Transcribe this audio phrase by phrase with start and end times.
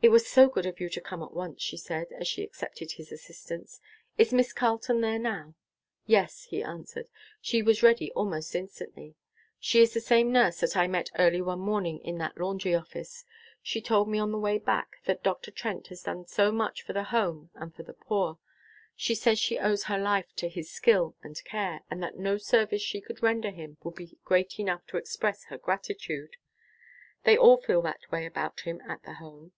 [0.00, 2.92] "It was so good of you to come at once," she said, as she accepted
[2.92, 3.80] his assistance.
[4.16, 5.56] "Is Miss Carleton there now?"
[6.06, 7.08] "Yes," he answered,
[7.40, 9.16] "she was ready almost instantly.
[9.58, 13.24] She is the same nurse that I met early one morning in that laundry office.
[13.60, 15.50] She told me on the way back that Dr.
[15.50, 18.38] Trent has done so much for the Home and for the poor.
[18.94, 22.36] She says she owes her own life to his skill and care, and that no
[22.38, 26.36] service she could render him would be great enough to express her gratitude.
[27.24, 29.54] They all feel that way about him at the Home."